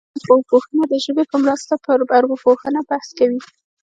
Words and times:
د 0.03 0.03
ژبې 0.03 0.13
ارواپوهنه 0.25 0.83
د 0.87 0.93
ژبې 1.05 1.23
په 1.31 1.37
مرسته 1.43 1.73
پر 1.85 1.97
ارواپوهنه 2.17 2.79
بحث 2.89 3.09
کوي 3.17 3.39